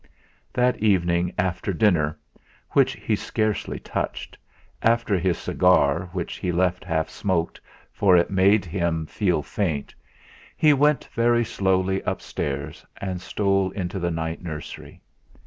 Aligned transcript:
That 0.51 0.79
evening 0.79 1.31
after 1.37 1.71
dinner 1.73 2.17
which 2.71 2.93
he 2.93 3.15
scarcely 3.15 3.77
touched, 3.77 4.35
after 4.81 5.19
his 5.19 5.37
cigar 5.37 6.09
which 6.11 6.37
he 6.37 6.51
left 6.51 6.83
half 6.83 7.07
smoked 7.07 7.61
for 7.93 8.17
it 8.17 8.31
made 8.31 8.65
him 8.65 9.05
feel 9.05 9.43
faint, 9.43 9.93
he 10.57 10.73
went 10.73 11.07
very 11.13 11.45
slowly 11.45 12.01
upstairs 12.01 12.83
and 12.97 13.21
stole 13.21 13.69
into 13.73 13.99
the 13.99 14.09
night 14.09 14.41
nursery. 14.41 15.01